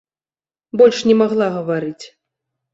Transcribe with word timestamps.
Больш 0.83 0.97
не 1.09 1.15
магла 1.21 1.47
гаварыць. 1.61 2.05